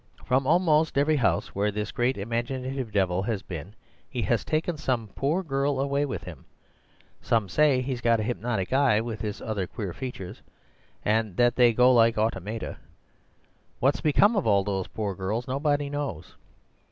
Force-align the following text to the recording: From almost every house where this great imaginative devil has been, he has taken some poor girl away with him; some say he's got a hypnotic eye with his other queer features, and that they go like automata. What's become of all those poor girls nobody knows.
From 0.25 0.47
almost 0.47 0.97
every 0.97 1.17
house 1.17 1.53
where 1.53 1.69
this 1.71 1.91
great 1.91 2.17
imaginative 2.17 2.91
devil 2.91 3.21
has 3.21 3.43
been, 3.43 3.75
he 4.09 4.23
has 4.23 4.43
taken 4.43 4.75
some 4.75 5.09
poor 5.09 5.43
girl 5.43 5.79
away 5.79 6.05
with 6.05 6.23
him; 6.23 6.45
some 7.21 7.47
say 7.47 7.81
he's 7.81 8.01
got 8.01 8.19
a 8.19 8.23
hypnotic 8.23 8.73
eye 8.73 8.99
with 8.99 9.21
his 9.21 9.43
other 9.43 9.67
queer 9.67 9.93
features, 9.93 10.41
and 11.05 11.37
that 11.37 11.55
they 11.55 11.71
go 11.71 11.93
like 11.93 12.17
automata. 12.17 12.77
What's 13.79 14.01
become 14.01 14.35
of 14.35 14.47
all 14.47 14.63
those 14.63 14.87
poor 14.87 15.13
girls 15.13 15.47
nobody 15.47 15.87
knows. 15.87 16.35